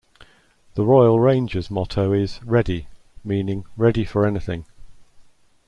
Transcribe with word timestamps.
The 0.73 0.83
Royal 0.83 1.19
Rangers 1.19 1.69
motto 1.69 2.11
is 2.11 2.43
"Ready", 2.43 2.87
meaning 3.23 3.65
"Ready 3.77 4.03
for 4.03 4.25
anything! 4.25 4.65